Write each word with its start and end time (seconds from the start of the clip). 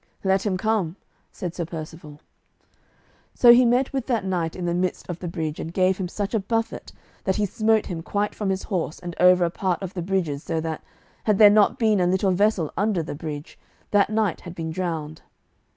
"Let 0.23 0.47
him 0.47 0.57
come," 0.57 0.95
said 1.31 1.53
Sir 1.53 1.63
Percivale. 1.63 2.19
So 3.35 3.53
he 3.53 3.65
met 3.65 3.93
with 3.93 4.07
that 4.07 4.25
knight 4.25 4.55
in 4.55 4.65
the 4.65 4.73
midst 4.73 5.07
of 5.07 5.19
the 5.19 5.27
bridge, 5.27 5.59
and 5.59 5.71
gave 5.71 5.99
him 5.99 6.07
such 6.07 6.33
a 6.33 6.39
buffet 6.39 6.91
that 7.23 7.35
he 7.35 7.45
smote 7.45 7.85
him 7.85 8.01
quite 8.01 8.33
from 8.33 8.49
his 8.49 8.63
horse 8.63 8.97
and 8.97 9.15
over 9.19 9.45
a 9.45 9.51
part 9.51 9.79
of 9.83 9.93
the 9.93 10.01
bridge 10.01 10.39
so 10.41 10.59
that, 10.59 10.81
had 11.25 11.37
there 11.37 11.51
not 11.51 11.77
been 11.77 11.99
a 11.99 12.07
little 12.07 12.31
vessel 12.31 12.73
under 12.75 13.03
the 13.03 13.13
bridge, 13.13 13.59
that 13.91 14.09
knight 14.09 14.41
had 14.41 14.55
been 14.55 14.71
drowned. 14.71 15.21